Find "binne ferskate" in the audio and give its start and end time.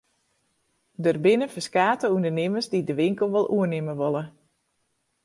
1.25-2.07